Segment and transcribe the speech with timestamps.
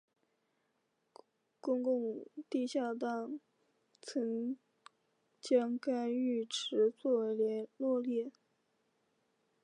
[1.61, 3.39] 中共地下党
[4.01, 4.57] 曾
[5.39, 8.31] 将该浴池作为联络点。